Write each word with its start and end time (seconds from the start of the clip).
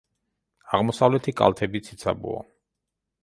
აღმოსავლეთი 0.77 1.35
კალთები 1.41 1.81
ციცაბოა. 1.89 2.41